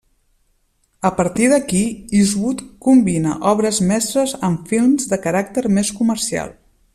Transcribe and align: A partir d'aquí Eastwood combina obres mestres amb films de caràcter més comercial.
A 1.09 1.11
partir 1.17 1.49
d'aquí 1.51 1.81
Eastwood 2.21 2.63
combina 2.87 3.35
obres 3.53 3.83
mestres 3.93 4.35
amb 4.49 4.65
films 4.73 5.07
de 5.13 5.21
caràcter 5.27 5.69
més 5.79 5.93
comercial. 6.01 6.57